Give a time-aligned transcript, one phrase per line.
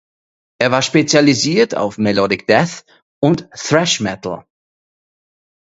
[0.59, 2.85] Es war spezialisiert auf (Melodic) Death
[3.21, 4.45] und Thrash Metal.